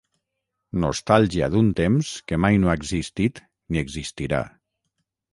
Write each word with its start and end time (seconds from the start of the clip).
Nostàlgia 0.83 1.49
d'un 1.55 1.67
temps 1.79 2.13
que 2.31 2.39
mai 2.45 2.57
no 2.63 2.71
ha 2.71 2.75
existit 2.81 3.37
ni 3.75 3.83
existirà. 3.83 4.41